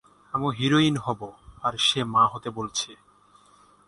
[0.33, 1.27] আমি হিরোইন হবো,
[1.63, 2.91] আর সে মা হতে বলছে।